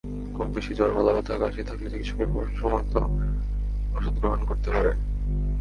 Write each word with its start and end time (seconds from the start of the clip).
খুব 0.35 0.47
বেশি 0.47 0.71
জ্বর, 0.73 0.91
গলাব্যথা, 0.93 1.33
কাশি 1.37 1.61
থাকলে 1.63 1.87
চিকিৎসকের 1.89 2.29
পরামর্শমতো 2.33 3.01
ওষুধ 3.95 4.15
গ্রহণ 4.19 4.41
করতে 4.45 4.69
পারেন। 4.71 4.97